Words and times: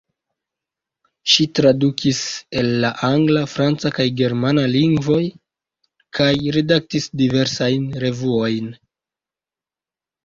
Ŝi 1.33 1.43
tradukis 1.59 2.21
el 2.61 2.69
la 2.85 2.91
angla, 3.09 3.43
franca 3.53 3.91
kaj 3.97 4.05
germana 4.23 4.63
lingvoj 4.79 5.21
kaj 6.21 6.31
redaktis 6.59 7.09
diversajn 7.23 7.87
revuojn. 8.07 8.75